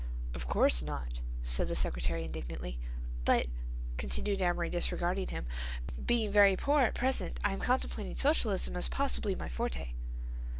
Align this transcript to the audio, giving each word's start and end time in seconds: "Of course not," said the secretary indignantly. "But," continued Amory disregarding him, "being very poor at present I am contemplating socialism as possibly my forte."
"Of 0.33 0.47
course 0.47 0.81
not," 0.81 1.21
said 1.43 1.67
the 1.67 1.75
secretary 1.75 2.23
indignantly. 2.25 2.79
"But," 3.23 3.45
continued 3.97 4.41
Amory 4.41 4.67
disregarding 4.71 5.27
him, 5.27 5.45
"being 6.03 6.31
very 6.31 6.57
poor 6.57 6.81
at 6.81 6.95
present 6.95 7.39
I 7.43 7.53
am 7.53 7.59
contemplating 7.59 8.15
socialism 8.15 8.75
as 8.75 8.89
possibly 8.89 9.35
my 9.35 9.47
forte." 9.47 9.93